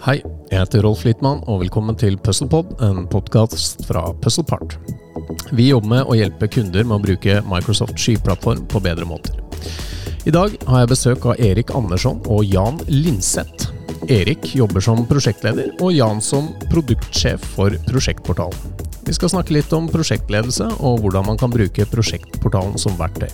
[0.00, 0.14] Hei,
[0.48, 4.78] jeg heter Rolf Littmann, og velkommen til Puzzlepod, en podkast fra Puzzlepart.
[5.52, 9.36] Vi jobber med å hjelpe kunder med å bruke Microsoft skyplattform på bedre måter.
[10.24, 13.68] I dag har jeg besøk av Erik Andersson og Jan Linseth.
[14.08, 18.80] Erik jobber som prosjektleder, og Jan som produktsjef for Prosjektportalen.
[19.04, 23.28] Vi skal snakke litt om prosjektledelse, og hvordan man kan bruke Prosjektportalen som verktøy.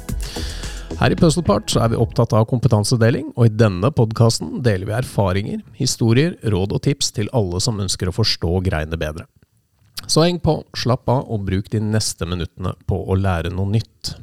[0.97, 4.95] Her i Puzzlepart så er vi opptatt av kompetansedeling, og i denne podkasten deler vi
[4.97, 9.27] erfaringer, historier, råd og tips til alle som ønsker å forstå greiene bedre.
[10.09, 14.15] Så heng på, slapp av og bruk de neste minuttene på å lære noe nytt.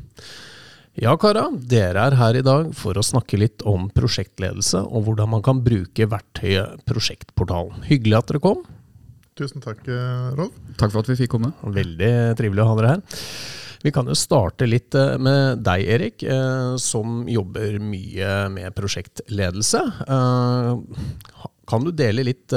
[0.97, 5.29] Ja, kara, dere er her i dag for å snakke litt om prosjektledelse og hvordan
[5.37, 7.85] man kan bruke verktøyet Prosjektportalen.
[7.85, 8.65] Hyggelig at dere kom.
[9.37, 10.57] Tusen takk, eh, Rolf.
[10.77, 11.53] Takk for at vi fikk komme.
[11.65, 13.21] Veldig trivelig å ha dere her.
[13.83, 19.81] Vi kan jo starte litt eh, med deg, Erik, eh, som jobber mye med prosjektledelse.
[20.07, 22.53] Eh, kan du dele litt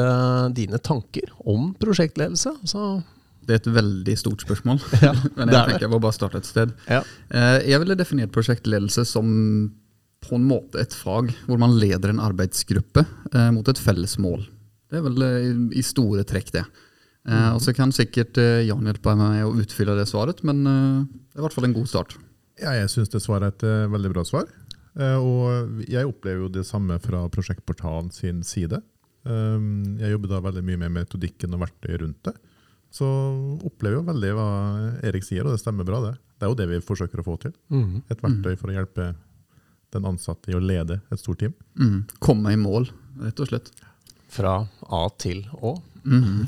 [0.54, 2.52] dine tanker om prosjektledelse?
[2.66, 2.86] Så
[3.46, 6.48] det er et veldig stort spørsmål, ja, men jeg tenker jeg må bare starte et
[6.48, 6.74] sted.
[6.90, 7.02] Ja.
[7.62, 9.28] Jeg ville definert prosjektledelse som
[10.26, 13.06] på en måte et fag hvor man leder en arbeidsgruppe
[13.54, 14.42] mot et felles mål.
[14.90, 16.66] Det er vel i store trekk det.
[17.26, 20.62] Eh, og Så kan sikkert eh, Jan hjelpe meg med å utfylle det svaret, men
[20.62, 22.16] eh, det er i hvert fall en god start.
[22.62, 24.46] Ja, jeg syns det svaret er et veldig bra svar.
[24.96, 28.78] Og jeg opplever jo det samme fra Prosjektportalen sin side.
[29.28, 32.32] Um, jeg jobber da veldig mye med metodikken og verktøy rundt det.
[32.96, 33.04] Så
[33.66, 34.46] opplever jo veldig hva
[35.04, 36.14] Erik sier, og det stemmer bra, det.
[36.36, 37.52] Det er jo det vi forsøker å få til.
[37.68, 37.98] Mm.
[38.08, 39.10] Et verktøy for å hjelpe
[39.92, 41.52] den ansatte i å lede et stort team.
[41.76, 42.06] Mm.
[42.24, 42.88] Komme i mål,
[43.20, 43.68] rett og slett.
[44.36, 44.60] Fra
[44.92, 45.76] A til Å.
[46.06, 46.46] Mm.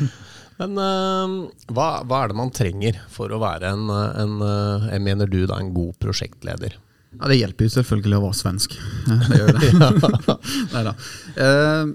[0.60, 1.34] Men uh,
[1.74, 5.42] hva, hva, er det man trenger for å være en, en uh, jeg mener du
[5.50, 6.78] da, en god prosjektleder?
[7.14, 8.78] Ja, Det hjelper jo selvfølgelig å være svensk.
[9.30, 9.72] Det gjør det.
[10.74, 10.96] Neida.
[11.38, 11.94] Uh,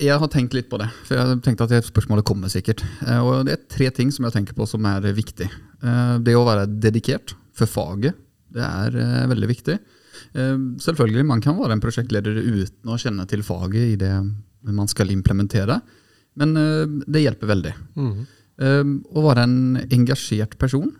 [0.00, 2.80] jeg har tenkt litt på det, for jeg har tenkt at spørsmålet kommer sikkert.
[3.20, 5.44] Og Det er tre ting som jeg tenker på som er viktig.
[6.24, 8.16] Det å være dedikert for faget,
[8.48, 9.76] det er veldig viktig.
[10.80, 14.14] Selvfølgelig, man kan være en prosjektleder uten å kjenne til faget i det
[14.68, 15.80] man skal implementere.
[16.38, 17.74] Men uh, det hjelper veldig.
[17.98, 18.12] Mm.
[18.60, 20.90] Uh, å være en engasjert person,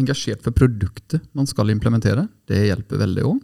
[0.00, 3.42] engasjert for produktet man skal implementere, det hjelper veldig òg.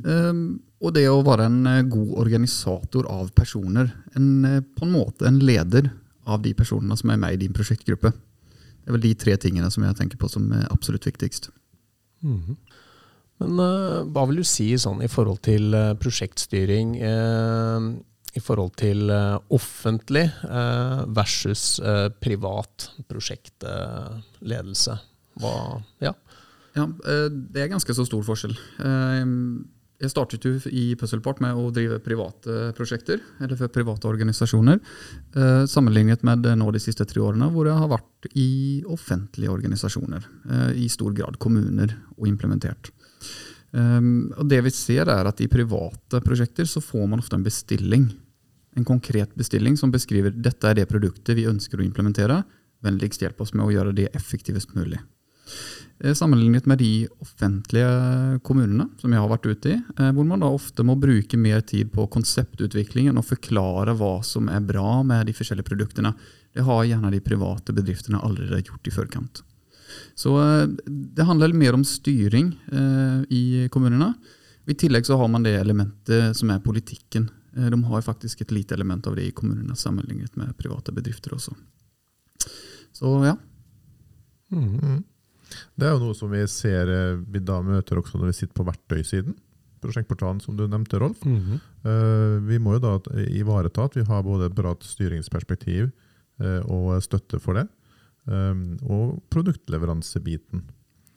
[0.00, 0.36] Eh,
[0.80, 3.90] og det å være en god organisator av personer.
[4.16, 5.90] En, på en måte en leder
[6.24, 8.10] av de personene som er med i din prosjektgruppe.
[8.14, 11.50] Det er vel de tre tingene som jeg tenker på som er absolutt viktigst.
[12.24, 12.56] Mm.
[13.44, 13.60] Men
[14.14, 16.96] hva vil du si sånn i forhold til prosjektstyring?
[18.36, 24.96] I forhold til uh, offentlig uh, versus uh, privat prosjektledelse.
[25.40, 25.52] Hva,
[26.04, 26.14] ja.
[26.76, 26.86] ja.
[27.30, 28.52] det er ganske så stor forskjell.
[30.02, 34.82] jeg startet jo i Puzzleport med å drive private prosjekter, eller for private organisasjoner,
[35.70, 38.50] sammenlignet med nå de siste tre årene, hvor jeg har vært i
[38.90, 40.26] offentlige organisasjoner.
[40.76, 42.92] I stor grad kommuner og implementert.
[43.70, 47.46] Um, og det vi ser er at I private prosjekter så får man ofte en
[47.46, 48.08] bestilling.
[48.78, 52.42] En konkret bestilling som beskriver dette er det produktet vi ønsker å implementere.
[52.82, 55.00] Vennligst hjelp oss med å gjøre det effektivest mulig.
[56.00, 60.40] Eh, sammenlignet med de offentlige kommunene som jeg har vært ute i, eh, hvor man
[60.40, 65.26] da ofte må bruke mer tid på konseptutviklingen og forklare hva som er bra med
[65.26, 66.14] de forskjellige produktene.
[66.54, 69.42] Det har gjerne de private bedriftene allerede gjort i forkant.
[70.14, 74.12] Så eh, det handler mer om styring eh, i kommunene.
[74.70, 77.28] I tillegg så har man det elementet som er politikken.
[77.56, 81.34] Eh, de har faktisk et lite element av det i kommunene sammenlignet med private bedrifter
[81.36, 81.56] også.
[82.92, 83.36] Så ja.
[84.50, 85.02] Mm.
[85.74, 86.90] Det er jo noe som vi ser
[87.26, 89.34] vi da møter også når vi sitter på verktøysiden.
[89.80, 91.24] Prosjektportalen som du nevnte, Rolf.
[91.24, 92.46] Mm -hmm.
[92.46, 95.90] Vi må jo da ivareta at vi har både et bra styringsperspektiv
[96.64, 97.68] og støtte for det.
[98.30, 100.62] Um, og produktleveransebiten.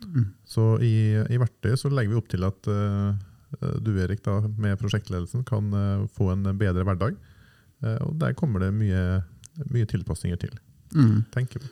[0.03, 0.31] Mm.
[0.49, 3.13] Så i, i verktøyet så legger vi opp til at uh,
[3.85, 7.21] du Erik, da, med prosjektledelsen kan uh, få en bedre hverdag.
[7.83, 8.99] Og der kommer det mye,
[9.67, 10.53] mye tilpasninger til.
[10.95, 11.25] Mm.
[11.33, 11.67] tenker vi.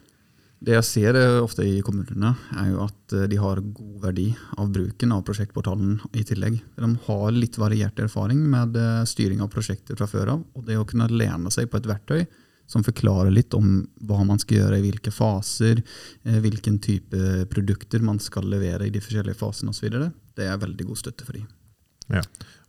[0.60, 4.26] Det jeg ser ofte i kommunene, er jo at de har god verdi
[4.60, 6.58] av bruken av prosjektportalen i tillegg.
[6.76, 8.76] De har litt variert erfaring med
[9.08, 10.44] styring av prosjekter fra før av.
[10.52, 12.26] Og det å kunne lene seg på et verktøy
[12.70, 15.82] som forklarer litt om hva man skal gjøre i hvilke faser,
[16.26, 19.90] eh, hvilken type produkter man skal levere i de forskjellige fasene osv.
[20.38, 21.48] Det er veldig god støtte for dem.
[22.12, 22.24] Ja,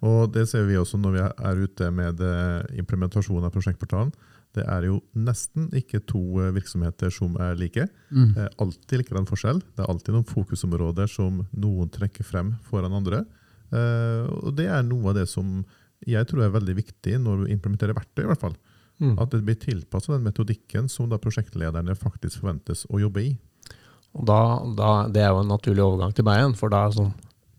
[0.07, 4.13] og Det ser vi også når vi er ute med eh, implementasjon av prosjektportalen.
[4.53, 7.87] Det er jo nesten ikke to eh, virksomheter som er like.
[8.11, 8.33] Mm.
[8.37, 9.63] Det er alltid likedan forskjell.
[9.63, 13.25] Det er alltid noen fokusområder som noen trekker frem foran andre.
[13.73, 15.63] Og Det er noe av det som
[16.05, 18.25] jeg tror er veldig viktig når du implementerer verktøy.
[18.27, 18.57] i hvert fall.
[19.03, 19.17] Mm.
[19.19, 23.33] At det blir tilpassa den metodikken som da prosjektlederne faktisk forventes å jobbe i.
[24.13, 24.41] Og da,
[24.79, 26.57] da, Det er jo en naturlig overgang til meg igjen.
[26.59, 27.13] for da sånn,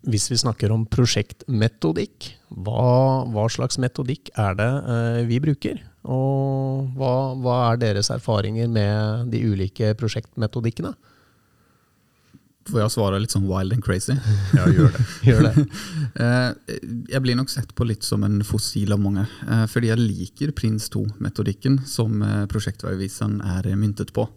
[0.04, 5.80] Hvis vi snakker om prosjektmetodikk, hva, hva slags metodikk er det eh, vi bruker?
[6.04, 10.92] Og hva, hva, er deres erfaringer med de ulike prosjektmetodikkene?
[12.69, 14.15] Får jeg svare litt sånn wild and crazy?
[14.57, 15.04] Ja, gjør det.
[15.27, 15.54] gjør det.
[16.13, 16.75] Eh,
[17.10, 19.24] jeg blir nok sett på litt som en fossil av mange.
[19.50, 24.27] Eh, fordi jeg liker Prins 2-metodikken som eh, prosjektveiviseren er myntet på.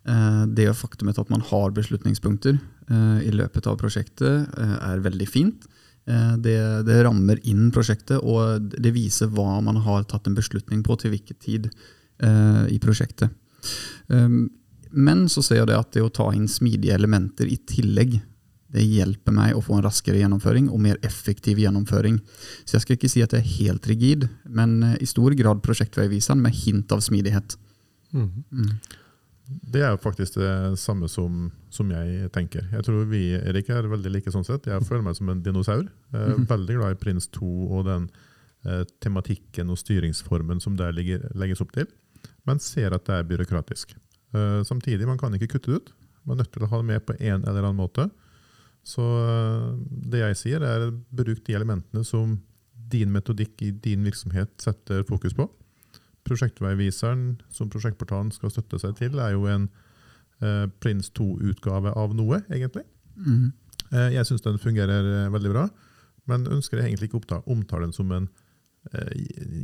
[0.00, 2.56] Det faktumet at man har beslutningspunkter
[3.20, 5.66] i løpet av prosjektet, er veldig fint.
[6.40, 6.56] Det,
[6.88, 11.12] det, rammer inn prosjektet, og det viser hva man har tatt en beslutning på til
[11.12, 11.68] hvilken tid
[12.72, 13.36] i prosjektet.
[14.90, 18.18] Men så ser jeg det at det å ta inn smidige elementer i tillegg,
[18.70, 22.20] det hjelper meg å få en raskere gjennomføring og mer effektiv gjennomføring.
[22.62, 25.62] Så jeg skal ikke si at det er helt rigid, men eh, i stor grad
[25.66, 27.56] prosjektveivisen med hint av smidighet.
[28.14, 28.28] Mm.
[28.50, 28.74] Mm.
[29.74, 32.68] Det er jo faktisk det samme som, som, jeg tenker.
[32.70, 34.68] Jeg tror vi Erik, er veldig like sånn sett.
[34.70, 35.82] Jeg føler meg som en dinosaur.
[36.14, 36.46] Jeg mm.
[36.50, 38.06] veldig glad i Prins 2 og den
[38.66, 41.90] eh, tematikken og styringsformen som der ligger, legges opp til,
[42.46, 43.96] men ser at det er byråkratisk.
[44.34, 45.92] Uh, samtidig, man kan ikke kutte det ut.
[46.24, 48.06] Man er nødt til å ha det med på en eller annen måte.
[48.86, 49.74] Så uh,
[50.12, 52.38] det jeg sier, er bruk de elementene som
[52.90, 55.46] din metodikk i din virksomhet setter fokus på.
[56.26, 59.68] Prosjektveiviseren som prosjektportalen skal støtte seg til, er jo en
[60.44, 62.86] uh, Prins 2-utgave av noe, egentlig.
[63.20, 63.50] Mm.
[64.14, 65.64] jeg syns den fungerer veldig bra,
[66.30, 68.28] men ønsker jeg egentlig ikke å omtale den som en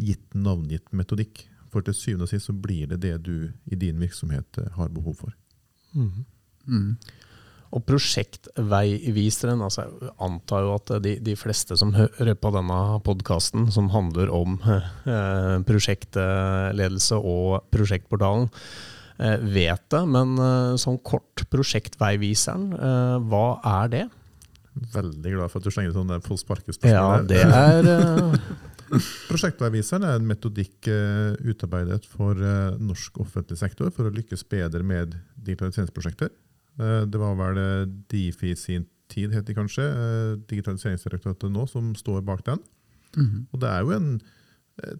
[0.03, 1.47] gitt, navngitt metodikk.
[1.77, 4.89] For til syvende og sist så blir det det du i din virksomhet eh, har
[4.95, 5.37] behov for.
[5.93, 6.25] Mm.
[6.67, 6.91] Mm.
[7.77, 13.67] Og prosjektveiviseren, altså jeg antar jo at de, de, fleste som hører på denne podkasten,
[13.75, 18.49] som handler om eh, prosjektledelse og prosjektportalen,
[19.19, 20.05] eh, vet det.
[20.15, 23.49] Men eh, sånn kort, prosjektveiviseren, eh, hva
[23.83, 24.07] er det?
[24.95, 26.95] Veldig glad for at du slenger sånn få sparkespørsmål.
[26.95, 28.41] Ja, det er eh,
[28.87, 34.85] Prosjektveiviseren er en metodikk uh, utarbeidet for uh, norsk offentlig sektor for å lykkes bedre
[34.87, 36.31] med digitaliseringsprosjekter.
[36.79, 37.61] Uh, det var vel
[38.11, 39.85] Difi sin tid, het de kanskje,
[40.51, 42.59] Digitaliseringsdirektoratet nå, som står bak den.
[43.17, 43.45] Mm -hmm.
[43.53, 44.21] Og det er jo en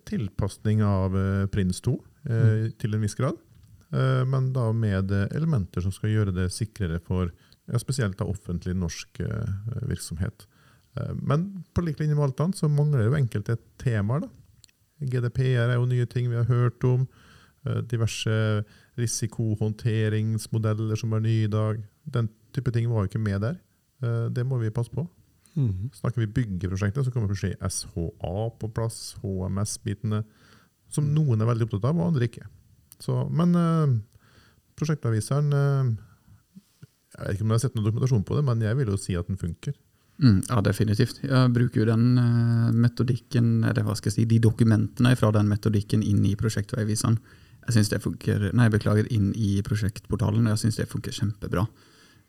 [0.05, 1.13] tilpasning av
[1.53, 1.93] Prins 2
[2.25, 2.73] mm.
[2.79, 3.37] til en viss grad,
[4.27, 7.31] men da med elementer som skal gjøre det sikrere for
[7.67, 9.21] ja, spesielt offentlig norsk
[9.83, 10.47] virksomhet.
[10.97, 14.21] Eh, men på lik linje med alt annet så mangler det jo enkelte temaer.
[14.25, 14.29] da.
[15.07, 17.07] GDPR er jo nye ting vi har hørt om.
[17.67, 18.65] Eh, diverse
[18.97, 21.83] risikohåndteringsmodeller som er nye i dag.
[22.05, 23.57] Den type ting var jo ikke med der.
[24.03, 25.09] Eh, det må vi passe på.
[25.57, 25.91] Mm.
[25.93, 30.25] Snakker vi byggeprosjektet, så kommer plutselig SHA på plass, HMS-bitene,
[30.93, 32.45] som noen er veldig opptatt av, og andre ikke.
[33.01, 33.53] Så, men
[34.77, 35.97] prosjektaviseren, prosjektavviseren
[37.17, 38.99] Jeg vet ikke om jeg har sett noen dokumentasjon på det, men jeg vil jo
[39.01, 39.73] si at den funker.
[40.23, 41.19] Mm, ja, definitivt.
[41.27, 45.51] Jeg bruker jo den uh, metodikken, eller hva skal jeg si, de dokumentene fra den
[45.51, 47.19] metodikken inn i prosjektveiviseren.
[47.67, 51.67] Jeg synes det funker, nei, beklager, inn i prosjektportalen, og jeg syns det funker kjempebra.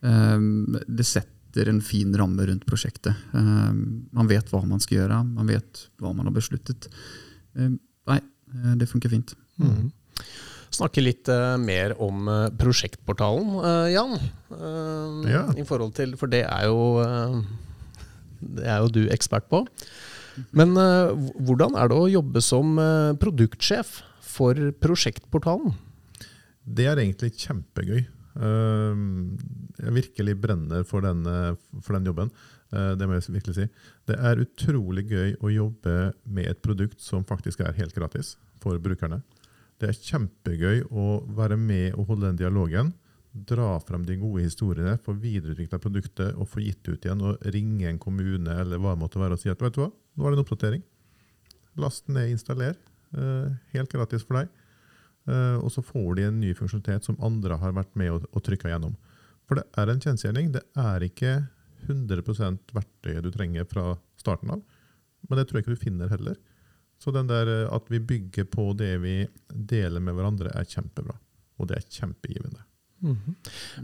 [0.01, 3.15] Um, det setter en fin ramme rundt prosjektet.
[3.31, 6.89] Um, man vet hva man skal gjøre, man vet hva man har besluttet.
[7.53, 7.77] Um,
[8.09, 8.19] nei,
[8.51, 9.35] eh, det funker fint.
[9.61, 9.93] Mm.
[10.73, 14.17] Snakke litt uh, mer om uh, prosjektportalen, uh, Jan.
[15.29, 15.45] Ja.
[15.55, 16.97] I forhold til, For det er jo
[18.57, 19.63] det er jo du ekspert på.
[20.57, 25.73] Men uh, hvordan er det å jobbe som uh, produktsjef for prosjektportalen?
[26.67, 28.03] Det er egentlig kjempegøy.
[28.37, 28.93] Uh,
[29.81, 32.31] jeg virkelig brenner for, denne, for den jobben.
[32.67, 33.65] det må jeg virkelig si.
[34.09, 38.81] Det er utrolig gøy å jobbe med et produkt som faktisk er helt gratis for
[38.81, 39.21] brukerne.
[39.77, 42.91] Det er kjempegøy å være med og holde den dialogen
[43.49, 47.23] dra frem de gode historiene, få videreutvikla produktet og få gitt ut igjen.
[47.23, 49.91] Og ringe en kommune eller hva det måtte være og si at vet du hva,
[49.91, 50.85] nå er det en oppdatering.
[51.77, 52.77] Last ned, installer.
[53.13, 54.49] Uh, helt gratis for deg.
[55.27, 58.43] Uh, og så får de en ny funksjonalitet som andre har vært med og, og
[58.43, 58.95] trykka gjennom.
[59.47, 60.51] For det er en kjensgjerning.
[60.55, 61.37] Det er ikke
[61.85, 64.63] 100% verktøyet du trenger fra starten av.
[65.27, 66.37] Men det tror jeg ikke du finner heller.
[66.99, 69.17] Så den der eh, at vi bygger på det vi
[69.47, 71.15] deler med hverandre, er kjempebra.
[71.61, 72.63] Og det er kjempegivende.
[73.07, 73.35] Mhm.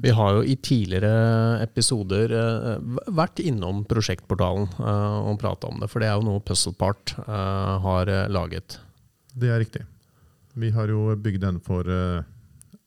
[0.04, 5.90] Vi har jo i tidligere episoder uh, vært innom prosjektportalen uh, og prata om det,
[5.92, 8.80] for det er jo noe Puzzlepart uh, har laget.
[9.34, 9.86] Det er riktig.
[10.60, 11.88] Vi har jo bygd den for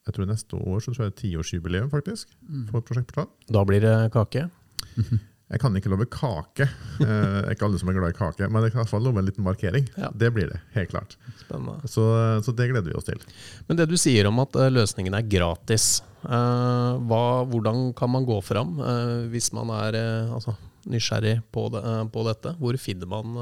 [0.07, 2.69] jeg tror neste år så tror jeg det er tiårsjubileum faktisk, mm.
[2.71, 3.33] for prosjektportalen.
[3.51, 4.45] Da blir det kake?
[5.47, 6.65] Jeg kan ikke love kake.
[6.67, 8.91] Eh, Det er ikke alle som er glad i kake, men jeg kan i hvert
[8.91, 9.85] fall love en liten markering.
[9.95, 10.09] Ja.
[10.11, 11.15] Det blir det, helt klart.
[11.87, 12.03] Så,
[12.43, 13.21] så det gleder vi oss til.
[13.69, 18.27] Men det du sier om at eh, løsningen er gratis, eh, hva, hvordan kan man
[18.27, 18.75] gå fram
[19.31, 20.01] hvis man er
[20.35, 20.57] altså,
[20.91, 22.55] nysgjerrig på, det, på dette?
[22.59, 23.39] Hvor finner man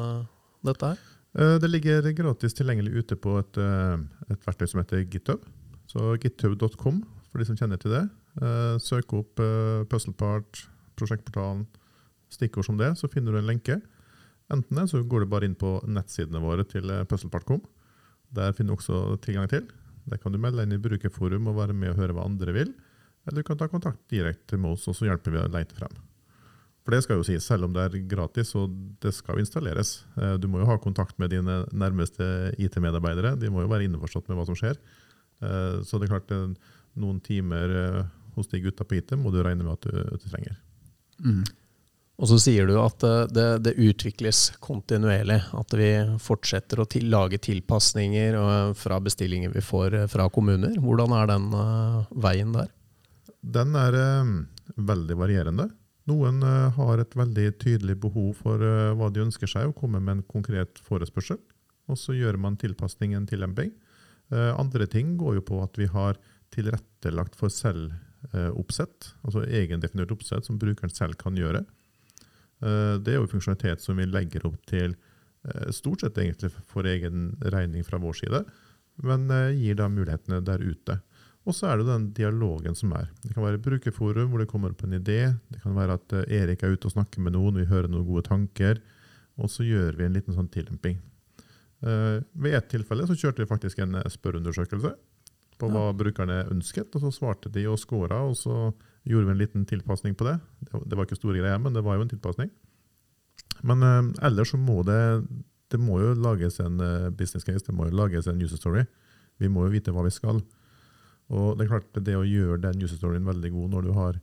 [0.64, 1.00] dette her?
[1.34, 3.56] Det ligger gratis tilgjengelig ute på et,
[4.30, 5.40] et verktøy som heter GitHub.
[5.90, 7.00] Så github.com,
[7.32, 8.04] for de som kjenner til det.
[8.84, 9.42] Søk opp
[9.90, 10.60] Puzzlepart,
[11.00, 11.64] prosjektportalen,
[12.34, 13.78] stikkord som det, så finner du en lenke.
[14.52, 17.62] Enten det, så går du bare inn på nettsidene våre til Puzzle.com.
[18.34, 19.68] Der finner du også tilgang til.
[20.10, 22.74] Der kan du melde inn i brukerforum og være med og høre hva andre vil.
[23.24, 25.94] Eller du kan ta kontakt direkte med oss, og så hjelper vi å leite frem.
[26.84, 30.04] For det skal jo sies, selv om det er gratis og det skal jo installeres.
[30.20, 33.38] eh, Du må jo ha kontakt med dine nærmeste IT-medarbeidere.
[33.40, 34.76] De må jo være innforstått med hva som skjer.
[35.40, 36.52] Eh, Så det er klart, eh,
[37.00, 38.04] noen timer eh,
[38.36, 40.58] hos de gutta på IT må du regne med at du, trenger.
[42.22, 45.40] Og så sier du at eh, det, det utvikles kontinuerlig.
[45.58, 45.90] At vi
[46.22, 50.76] fortsetter å til, lage tilpasninger eh, fra bestillinger vi får eh, fra kommuner.
[50.82, 51.48] Hvordan er den
[52.22, 52.70] veien der?
[53.44, 53.96] Den er
[54.80, 55.68] veldig varierende.
[56.08, 56.40] Noen
[56.76, 58.60] har et veldig tydelig behov for
[58.96, 61.38] hva de ønsker seg, og kommer med en konkret forespørsel.
[61.92, 63.72] Og så gjør man tilpasningen til MBing.
[64.32, 66.16] Andre ting går jo på at vi har
[66.56, 71.64] tilrettelagt for selvoppsett, altså egendefinert oppsett som brukeren selv kan gjøre.
[72.62, 76.86] Eh, Det er jo funksjonalitet som vi legger opp til eh, stort sett egentlig for
[76.86, 78.44] egen regning fra vår side,
[79.02, 81.00] men eh, gir da mulighetene der ute.
[81.44, 83.10] Og så er det den dialogen som er.
[83.22, 85.34] Det kan være brukerforum hvor det kommer opp en idé.
[85.52, 88.24] Det kan være at Erik er ute og snakker med noen, vi hører noen gode
[88.30, 88.80] tanker.
[89.36, 91.02] Og så gjør vi en liten sånn tillemping.
[91.84, 94.94] Ved et tilfelle så kjørte vi faktisk en spørreundersøkelse
[95.60, 96.94] på hva brukerne ønsket.
[96.96, 98.72] og Så svarte de og scora, og så
[99.04, 100.38] gjorde vi en liten tilpasning på det.
[100.60, 102.50] Det var- ikke store greier, men det var jo en tilpasning.
[103.62, 105.26] Men uh, ellers så må det
[105.72, 108.84] det må jo lages en eh, business case, det må jo lages en user story.
[109.42, 110.38] Vi må jo vite hva vi skal.
[111.34, 114.20] Og det er klart det å gjøre den user storyen veldig god når du har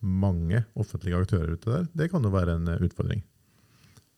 [0.00, 3.20] mange offentlige aktører ute der, det kan jo være en eh, utfordring.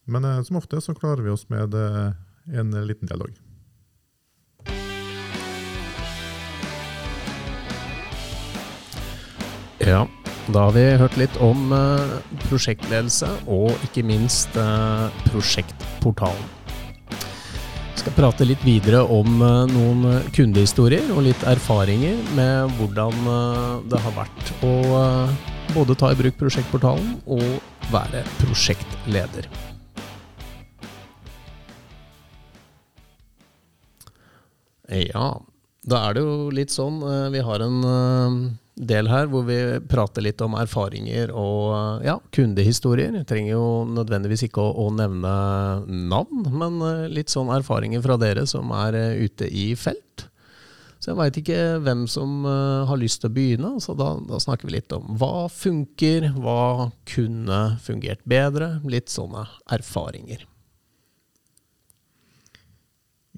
[0.06, 3.30] Men som ofte så klarer vi oss med en liten dialog.
[9.80, 10.02] Ja,
[10.52, 12.10] da har vi hørt litt om eh,
[12.50, 16.50] prosjektledelse og ikke minst eh, prosjektportalen.
[17.08, 23.24] Vi skal prate litt videre om eh, noen kundehistorier og litt erfaringer med hvordan
[23.88, 24.74] det har vært å
[25.72, 29.48] både ta i bruk prosjektportalen og være prosjektleder.
[35.08, 35.36] Ja,
[35.88, 36.98] da er det jo litt sånn.
[37.32, 39.58] Vi har en del her hvor vi
[39.90, 43.14] prater litt om erfaringer og eh, ja, kundehistorier.
[43.20, 45.34] Jeg trenger jo nødvendigvis ikke å, å nevne
[46.10, 50.26] navn, men eh, litt sånn erfaringer fra dere som er eh, ute i felt.
[51.00, 54.68] Så jeg veit ikke hvem som har lyst til å begynne, så da, da snakker
[54.68, 58.74] vi litt om hva funker, hva kunne fungert bedre.
[58.84, 60.44] Litt sånne erfaringer.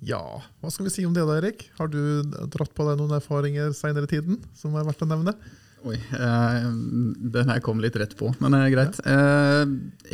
[0.03, 0.23] Ja,
[0.61, 1.69] hva skal vi si om det da, Erik?
[1.79, 2.01] Har du
[2.51, 5.37] dratt på deg noen erfaringer seinere i tiden som er verdt å nevne?
[5.87, 6.67] Oi, eh,
[7.35, 8.99] den her kom litt rett på, men det er greit.
[9.03, 9.63] Eh,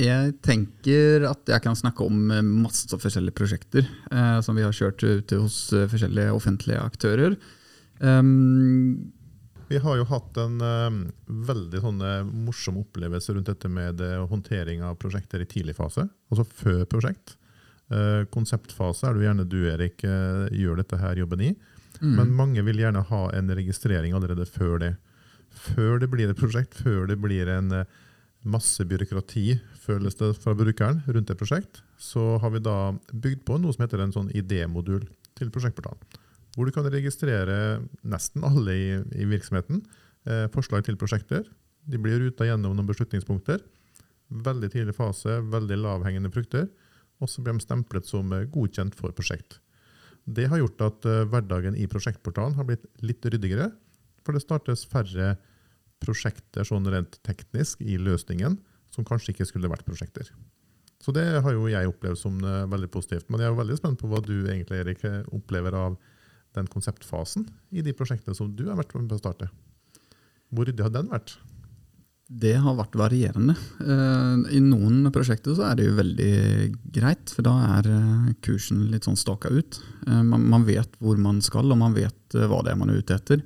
[0.00, 4.72] jeg tenker at jeg kan snakke om eh, masse forskjellige prosjekter eh, som vi har
[4.76, 7.36] kjørt ute hos eh, forskjellige offentlige aktører.
[8.00, 9.12] Um,
[9.68, 11.00] Vi har jo hatt en eh,
[11.48, 16.08] veldig sånn, eh, morsom opplevelse rundt dette med eh, håndtering av prosjekter i tidlig fase,
[16.32, 17.36] altså før prosjekt.
[17.88, 21.52] Eh, konseptfase er det jo gjerne du, Erik, eh, gjør dette her jobben i.
[21.98, 24.92] Men mange vil gjerne ha en registrering allerede før det.
[25.50, 27.96] Før det blir et prosjekt, før det blir en eh,
[28.46, 33.58] masse byråkrati, føles det fra brukeren, rundt et prosjekt, så har vi da bygd på
[33.58, 36.20] noe som heter en sånn idémodul til prosjektportalen.
[36.54, 38.86] Hvor du kan registrere nesten alle i,
[39.18, 39.82] i virksomheten.
[40.26, 41.44] Eh, forslag til prosjekter.
[41.88, 43.62] De blir ruta gjennom noen beslutningspunkter.
[44.28, 46.66] Veldig tidlig fase, veldig lavhengende frukter.
[47.18, 49.58] Og så blir de stemplet som eh, godkjent for prosjekt.
[50.28, 53.70] Det har gjort at eh, hverdagen i prosjektportalen har blitt litt ryddigere.
[54.26, 55.36] For det startes færre
[56.02, 58.58] prosjekter sånn rent teknisk i løsningen
[58.94, 60.30] som kanskje ikke skulle vært prosjekter.
[61.02, 63.28] Så det har jo jeg opplevd som eh, veldig positivt.
[63.30, 65.98] Men jeg er veldig spent på hva du egentlig, Erik, opplever av
[66.56, 67.46] den konseptfasen
[67.76, 69.50] i de prosjektene som du har vært med på å starte.
[70.48, 71.36] Hvor ryddig har den vært?
[72.28, 73.54] Det har vært varierende.
[73.80, 76.32] Eh, I noen prosjekter så er det jo veldig
[76.92, 79.80] greit, for da er eh, kursen litt sånn staka ut.
[80.04, 83.16] Eh, Man, vet hvor man skal, og man vet hva det er man er ute
[83.16, 83.42] etter.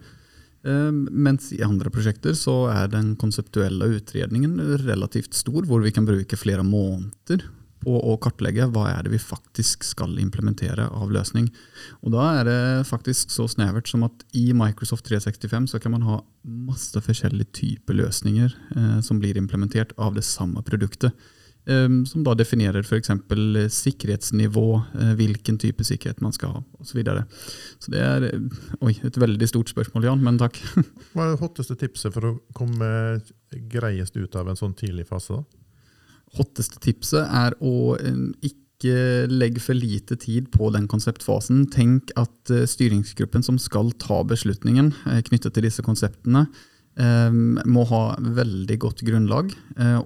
[0.63, 6.39] Mens i andre prosjekter så er den konseptuelle utredningen relativt stor, hvor vi kan bruke
[6.39, 7.43] flere måneder
[7.83, 11.51] på å kartlegge hva er det vi faktisk skal implementere av løsning.
[12.03, 16.07] Og Da er det faktisk så snevert som at i Microsoft 365 så kan man
[16.07, 21.13] ha masse forskjellige typer løsninger eh, som blir implementert av det samme produktet.
[21.65, 23.11] Eh, som da definerer f.eks.
[23.71, 24.67] sikkerhetsnivå,
[24.99, 26.91] eh, hvilken type sikkerhet man skal ha osv.
[26.91, 27.25] Så, videre.
[27.79, 30.59] så det er eh, oi, et veldig stort spørsmål, Jan, men takk.
[31.15, 32.89] Hva er det hotteste tipset for å komme
[33.71, 35.39] greiest ut av en sånn tidlig fase?
[35.39, 35.62] da?
[36.39, 41.69] Hotteste tipset er å eh, ikke legge for lite tid på den konseptfasen.
[41.71, 44.91] Tenk at styringsgruppen som skal ta beslutningen
[45.29, 46.49] knyttet til disse konseptene,
[46.93, 49.55] må ha veldig godt grunnlag,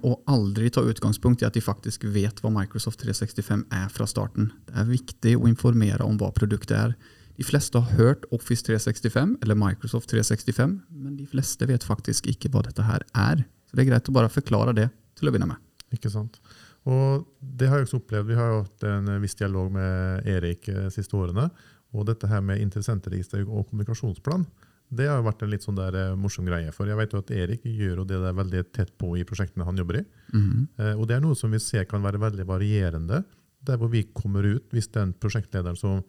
[0.05, 4.53] og aldri ta utgangspunkt i at de faktisk vet hva Microsoft 365 er fra starten.
[4.69, 6.95] Det er viktig å informere om hva produktet er.
[7.37, 12.49] De fleste har hørt Office 365 eller Microsoft 365, men de fleste vet faktisk ikke
[12.53, 13.45] hva dette her er.
[13.69, 14.87] Så det er greit å bare forklare det
[15.19, 15.66] til å begynne med.
[15.95, 16.39] Ikke sant.
[16.87, 18.29] Og det har jeg også opplevd.
[18.29, 21.49] Vi har jo hatt en viss dialog med Erik de eh, siste årene.
[21.95, 24.45] Og dette her med interessentregister og kommunikasjonsplan
[24.87, 26.71] det har jo vært en litt sånn der uh, morsom greie.
[26.71, 29.67] For jeg vet jo at Erik gjør jo det der veldig tett på i prosjektene
[29.67, 30.03] han jobber i.
[30.31, 30.93] Mm -hmm.
[30.95, 33.23] og det er noe som vi ser kan være veldig varierende.
[33.61, 36.03] Der hvor vi kommer ut, hvis den prosjektlederen som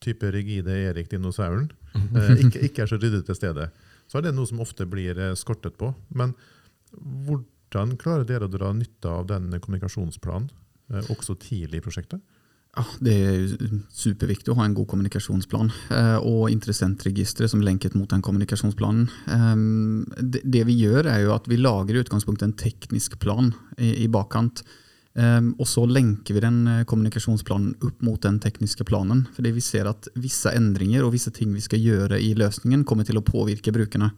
[0.00, 3.70] type rigide Erik dinosauren uh, ikke, ikke, er så ryddig til stede,
[4.06, 5.94] så er det noe som ofte blir skortet på.
[6.10, 6.34] Men
[7.74, 10.52] hvordan klarer dere å dra nytte av den kommunikasjonsplanen
[11.10, 12.22] også tidlig i prosjektet?
[12.74, 18.10] Ja, det er superviktig å ha en god kommunikasjonsplan eh, og interessentregisteret som lenket mot
[18.10, 19.06] den kommunikasjonsplanen.
[19.30, 24.08] Eh, det vi gjør, er jo at vi lager i utgangspunktet en teknisk plan i
[24.10, 24.64] bakkant.
[25.14, 29.26] Eh, og så lenker vi den kommunikasjonsplanen opp mot den tekniske planen.
[29.36, 33.06] Fordi vi ser at visse endringer og visse ting vi skal gjøre i løsningen, kommer
[33.06, 34.12] til å påvirke brukerne.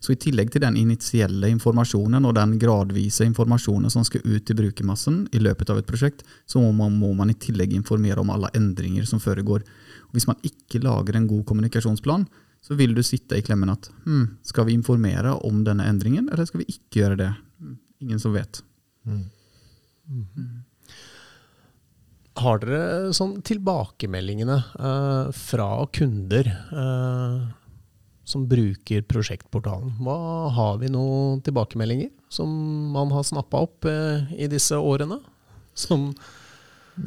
[0.00, 4.58] Så i tillegg til den initielle informasjonen og den gradvise informasjonen som skal ut til
[4.58, 8.32] brukermassen i løpet av et prosjekt, så må man, må man i tillegg informere om
[8.34, 9.64] alle endringer som foregår.
[10.08, 12.26] Og hvis man ikke lager en god kommunikasjonsplan,
[12.64, 16.48] så vil du sitte i klemmen at hm, skal vi informere om denne endringen, eller
[16.48, 17.32] skal vi ikke gjøre det?
[17.62, 18.62] Hm, ingen som vet.
[19.06, 19.28] Mm.
[20.08, 20.64] Mm.
[22.38, 27.48] Har dere sånn tilbakemeldingene uh, fra kunder uh,
[28.28, 29.94] som bruker prosjektportalen.
[30.04, 30.18] Hva
[30.52, 32.50] Har vi noen tilbakemeldinger som
[32.92, 35.16] man har snappa opp eh, i disse årene?
[35.72, 36.12] Som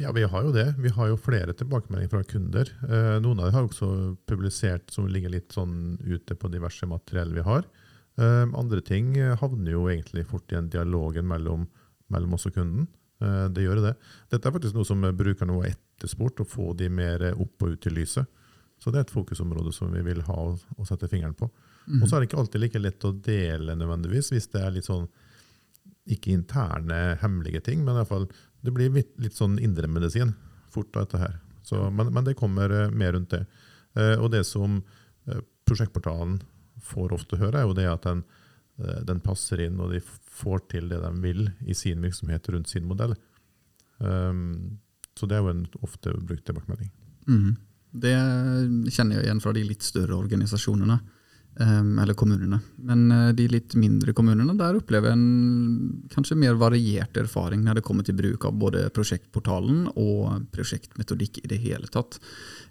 [0.00, 0.66] ja, vi har jo det.
[0.80, 2.70] Vi har jo flere tilbakemeldinger fra kunder.
[2.88, 3.90] Eh, noen av dem har også
[4.26, 7.68] publisert som ligger litt sånn ute på diverse materiell vi har.
[8.18, 11.68] Eh, andre ting havner jo egentlig fort i en dialogen mellom,
[12.12, 12.86] mellom oss og kunden.
[13.22, 13.96] Eh, det gjør det.
[14.32, 17.90] Dette er faktisk noe som brukerne har etterspurt, å få de mer opp og ut
[17.90, 18.40] i lyset.
[18.82, 21.46] Så det er et fokusområde som vi vil ha å sette fingeren på.
[21.86, 22.00] Mm.
[22.00, 24.88] Og så er det ikke alltid like lett å dele nødvendigvis, hvis det er litt
[24.88, 25.06] sånn
[26.10, 28.26] ikke interne, hemmelige ting, men i fall,
[28.66, 30.32] det blir litt, litt sånn indremedisin
[30.74, 31.36] fort av dette her.
[31.62, 33.44] Så, men, men, det kommer uh, mer rundt det.
[33.94, 34.80] Uh, og det som
[35.68, 36.40] prosjektportalen
[36.82, 38.24] får ofte høre, er jo det at den,
[38.76, 42.86] den, passer inn, og de får til det de vil i sin virksomhet rundt sin
[42.88, 43.14] modell.
[43.98, 44.78] Um,
[45.18, 46.90] så det er jo en ofte brukt tilbakemelding.
[47.28, 47.50] Mm.
[47.92, 48.14] Det
[48.94, 50.96] kjenner jeg igjen fra de litt større organisasjonene.
[51.54, 52.60] Um, eller kommunene.
[52.76, 57.82] Men uh, de litt mindre kommunene, der opplever en kanskje mer variert erfaring når det
[57.84, 62.16] kommer til bruk av både prosjektportalen og prosjektmetodikk i det hele tatt.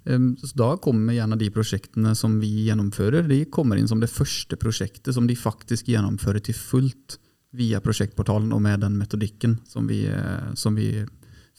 [0.10, 4.10] Um, så Da kommer gjerne de prosjektene som vi gjennomfører, de kommer inn som det
[4.10, 7.20] første prosjektet som de faktisk gjennomfører til fullt
[7.54, 11.06] via prosjektportalen og med den metodikken som vi, uh, som vi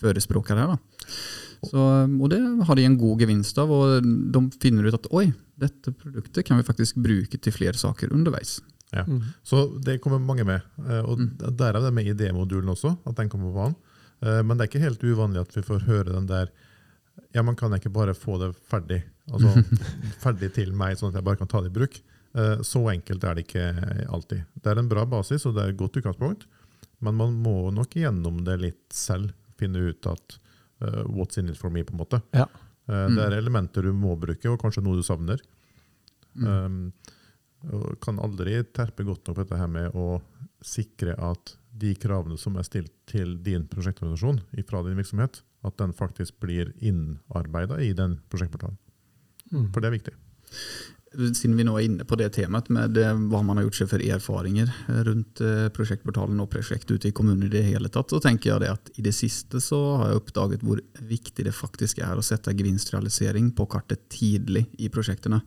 [0.03, 0.75] førespråker her.
[0.75, 0.92] da.
[1.63, 5.29] Så, og det har de en god gevinst av, og de finner ut at oi,
[5.63, 8.59] dette produktet kan vi faktisk bruke til flere saker underveis.
[8.93, 9.05] Ja.
[9.07, 9.23] Mm.
[9.47, 10.67] Så det kommer mange med.
[10.83, 11.31] Eh, og mm.
[11.57, 13.79] Derav det med idémodulen også, at den kommer på banen.
[14.21, 16.53] Eh, men det er ikke helt uvanlig at vi får høre den der
[17.33, 19.03] Ja, man kan ikke bare få det ferdig.
[19.33, 19.53] Altså
[20.25, 21.99] ferdig til meg, sånn at jeg bare kan ta det i bruk.
[22.33, 23.67] Eh, så enkelt er det ikke
[24.13, 24.45] alltid.
[24.57, 26.47] Det er en bra basis, og det er et godt utgangspunkt.
[27.05, 30.39] Men man må nok gjennom det litt selv finne ut at
[30.83, 32.21] uh, what's in it for me, på en måte.
[32.37, 32.49] Ja.
[32.91, 33.17] Uh, mm.
[33.17, 35.43] Det er elementer du må bruke, og kanskje noe du savner.
[36.35, 36.47] Mm.
[36.49, 40.17] Um, kan aldri terpe godt nok på dette her med å
[40.67, 45.95] sikre at de kravene som er stilt til din prosjektorganisasjon fra din virksomhet, at den
[45.95, 48.77] faktisk blir innarbeida i den prosjektportalen.
[49.53, 49.71] Mm.
[49.71, 50.17] For det er viktig
[51.13, 52.97] siden vi nå er inne på det temaet med
[53.31, 54.71] hva man har gjort seg for erfaringer
[55.07, 58.65] rundt eh, prosjektportalen og prosjekt ute i kommunen i det hele tatt, så tenker jeg
[58.65, 62.25] det at i det siste så har jeg oppdaget hvor viktig det faktisk er å
[62.25, 65.43] sette gevinstrealisering på kartet tidlig i prosjektene.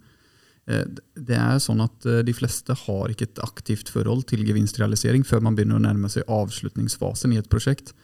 [0.69, 5.25] Eh, det er sånn at eh, De fleste har ikke et aktivt forhold til gevinstrealisering
[5.27, 7.95] før man begynner å nærme seg avslutningsfasen i et prosjekt.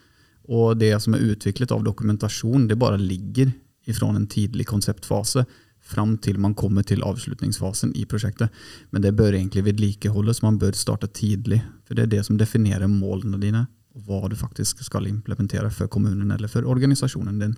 [0.51, 3.53] Og det som er utviklet av dokumentasjon, det bare ligger
[3.89, 5.45] ifra en tidlig konseptfase
[5.91, 8.49] fram til man kommer til avslutningsfasen i prosjektet.
[8.91, 11.61] Men det bør egentlig vedlikeholdes, man bør starte tidlig.
[11.87, 15.91] For det er det som definerer målene dine, og hva du faktisk skal implementere for
[15.91, 17.57] kommunen eller for organisasjonen din.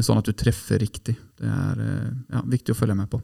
[0.00, 1.18] Sånn at du treffer riktig.
[1.38, 1.82] Det er
[2.32, 3.20] ja, viktig å følge med på.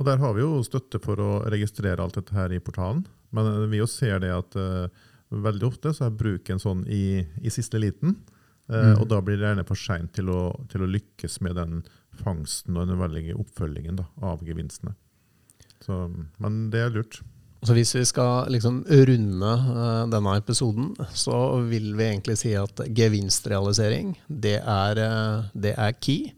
[0.00, 3.04] Og Der har vi jo støtte for å registrere alt dette her i portalen.
[3.32, 4.88] Men vi jo ser det at uh,
[5.32, 8.16] veldig ofte så er bruken sånn i, i siste liten.
[8.70, 9.02] Uh, mm.
[9.02, 10.32] Og da blir det gjerne for seint til,
[10.72, 11.82] til, å lykkes med den
[12.20, 14.94] fangsten og den veldige oppfølgingen da, av gevinstene.
[15.82, 16.04] Så,
[16.42, 17.20] men det er lurt.
[17.62, 22.82] Så hvis vi skal liksom runde uh, denne episoden, så vil vi egentlig si at
[22.90, 25.02] gevinstrealisering, det er,
[25.54, 26.34] det er key.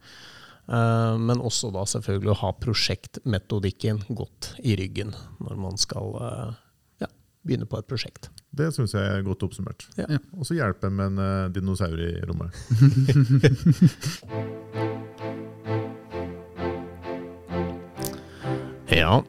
[0.64, 5.12] Eh, men også da selvfølgelig å ha prosjektmetodikken godt i ryggen
[5.44, 6.56] når man skal eh,
[7.04, 7.10] ja,
[7.44, 8.30] begynne på et prosjekt.
[8.54, 9.88] Det syns jeg er godt oppsummert.
[10.00, 10.08] Ja.
[10.38, 12.54] Og så hjelper med en dinosaur i rommet.
[19.04, 19.20] ja.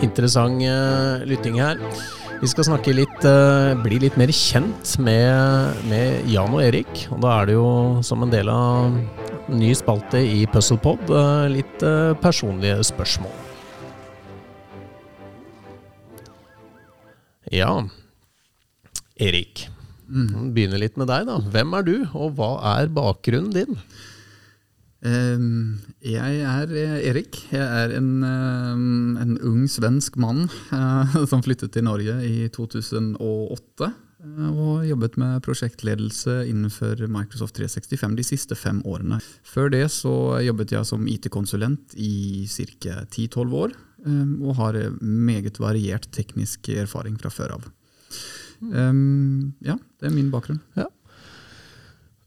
[0.00, 1.80] Interessant uh, lytting her.
[2.40, 7.04] Vi skal snakke litt, uh, bli litt mer kjent med, med Jan og Erik.
[7.12, 7.68] Og da er det jo
[8.06, 8.96] som en del av
[9.52, 11.10] ny spalte i Puzzlepod.
[11.12, 13.34] uh, litt uh, personlige spørsmål.
[17.50, 17.74] Ja,
[19.20, 19.66] Erik.
[20.08, 20.54] Mm.
[20.54, 21.36] Begynner litt med deg, da.
[21.52, 23.80] Hvem er du, og hva er bakgrunnen din?
[25.00, 27.38] Um, jeg er eh, Erik.
[27.48, 33.92] Jeg er en, um, en ung svensk mann uh, som flyttet til Norge i 2008.
[34.20, 39.20] Eh, og jobbet med prosjektledelse innenfor Microsoft 365 de siste fem årene.
[39.46, 40.12] Før det så
[40.44, 43.00] jobbet jeg som IT-konsulent i ca.
[43.08, 47.68] 10-12 år, eh, og har meget variert teknisk erfaring fra før av.
[48.60, 50.60] Um, ja, det er min bakgrunn.
[50.76, 50.90] Ja.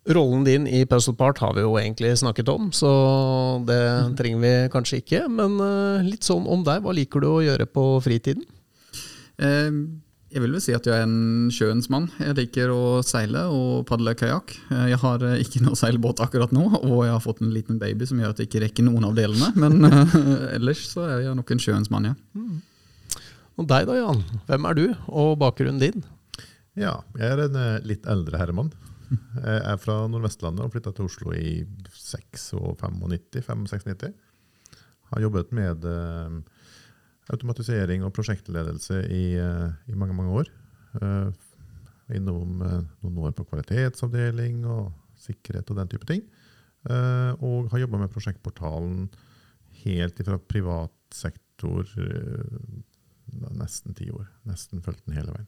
[0.04, 2.90] Rollen din i Puzzlepart har vi jo egentlig snakket om, så
[3.64, 3.80] det
[4.20, 5.22] trenger vi kanskje ikke.
[5.32, 5.56] Men
[6.04, 8.44] litt sånn om deg, hva liker du å gjøre på fritiden?
[9.40, 12.08] Um, jeg vil vel si at jeg er en sjøens mann.
[12.18, 14.56] Jeg liker å seile og padle kajakk.
[14.90, 18.08] Jeg har eh, ikke noe seilbåt akkurat nå, og jeg har fått en liten baby
[18.10, 19.52] som gjør at jeg ikke rekker noen av delene.
[19.54, 19.86] Men
[20.58, 22.16] ellers så er jeg nok en sjøens mann, ja.
[22.34, 22.64] Mm.
[23.62, 24.24] Og deg da, Jan.
[24.48, 26.02] Hvem er du, og bakgrunnen din?
[26.82, 28.74] Ja, jeg er en eh, litt eldre herremann.
[29.48, 34.14] Jeg er fra Nordvestlandet og flytta til Oslo i 96-95.
[35.14, 36.32] Har jobbet med uh,
[37.34, 40.48] automatisering og prosjektledelse i, eh, i mange, mange år.
[41.00, 41.30] Uh,
[42.14, 44.86] innom noen år på kvalitetsavdeling og
[45.24, 46.22] sikkerhet og den type ting.
[46.84, 49.08] Og har jobba med prosjektportalen
[49.86, 51.88] helt fra privat sektor
[53.56, 54.28] nesten ti år.
[54.50, 55.48] Nesten fulgt den hele veien.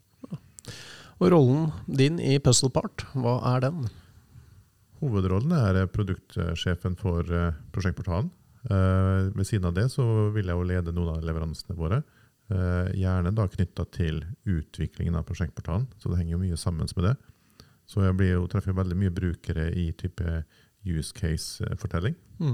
[1.22, 3.86] Og rollen din i Puzzlepart, hva er den?
[5.00, 7.30] Hovedrollen er produktsjefen for
[7.76, 8.32] prosjektportalen.
[8.66, 12.02] Uh, ved siden av det så vil jeg jo lede noen av leveransene våre.
[12.46, 17.14] Gjerne da knytta til utviklingen av prosjektportalen, så det henger jo mye sammen med det.
[17.90, 20.44] Så jeg blir jo, treffer veldig mye brukere i type
[20.86, 22.14] use case-fortelling.
[22.38, 22.54] Mm.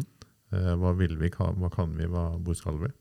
[0.79, 2.91] Hva vil vi, hva kan vi, hva, hvor skal vi?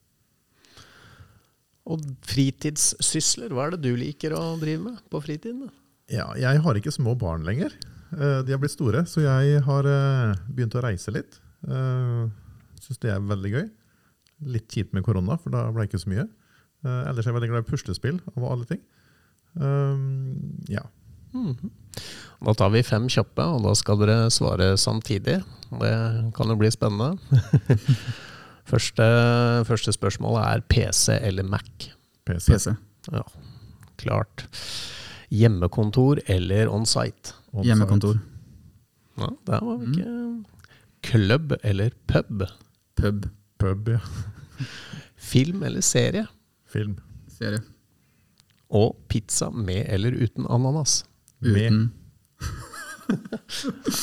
[1.90, 5.70] Og fritidssysler, hva er det du liker å drive med på fritiden?
[6.10, 7.74] Ja, jeg har ikke små barn lenger.
[8.10, 9.86] De har blitt store, så jeg har
[10.50, 11.36] begynt å reise litt.
[11.62, 13.66] Syns det er veldig gøy.
[14.50, 16.26] Litt kjipt med korona, for da ble det ikke så mye.
[16.82, 18.82] Ellers er jeg veldig glad i puslespill av alle ting.
[19.54, 20.82] Um, ja.
[21.34, 21.70] Mm -hmm.
[22.40, 25.42] Da tar vi fem kjappe, og da skal dere svare samtidig.
[25.80, 27.18] Det kan jo bli spennende.
[28.70, 29.06] første,
[29.68, 31.90] første spørsmål er PC eller Mac?
[32.26, 32.46] PC.
[32.52, 32.74] PC.
[33.12, 33.22] Ja,
[34.00, 34.46] klart.
[35.30, 37.34] Hjemmekontor eller on-site?
[37.52, 38.18] On Hjemmekontor.
[39.20, 40.38] Ja, der var vi ikke mm.
[41.02, 42.42] Klubb eller pub?
[42.96, 43.26] Pub.
[43.58, 44.00] Pub, ja.
[45.16, 46.26] Film eller serie?
[46.68, 46.98] Film.
[47.28, 47.60] Serie.
[48.70, 51.04] Og pizza med eller uten ananas?
[51.42, 51.92] Uten.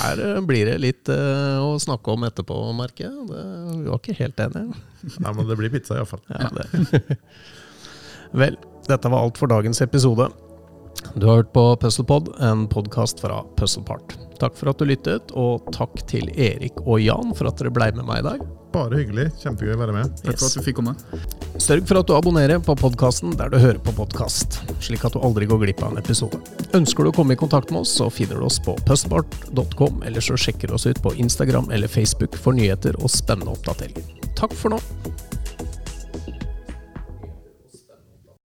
[0.02, 3.28] Her eh, blir det litt uh, å snakke om etterpå, merker jeg.
[3.28, 4.82] Vi var ikke helt enige.
[5.17, 6.24] Nei, men det blir pizza iallfall.
[6.32, 6.65] Ja, det.
[8.43, 10.30] Vel, dette var alt for dagens episode.
[11.16, 14.18] Du har hørt på Puzzlepod, en podkast fra Puzzlepart.
[14.40, 17.90] Takk for at du lyttet, og takk til Erik og Jan for at dere ble
[17.98, 18.44] med meg i dag.
[18.76, 19.32] Bare hyggelig.
[19.42, 20.12] Kjempegøy å være med.
[20.22, 20.42] Takk yes.
[20.42, 20.94] for at du fikk komme.
[21.64, 25.22] Sørg for at du abonnerer på podkasten der du hører på podkast, slik at du
[25.26, 26.42] aldri går glipp av en episode.
[26.78, 30.24] Ønsker du å komme i kontakt med oss, så finner du oss på puzzlepart.com, eller
[30.24, 34.30] så sjekker du oss ut på Instagram eller Facebook for nyheter og spennende oppdateringer.
[34.38, 34.82] Takk for nå.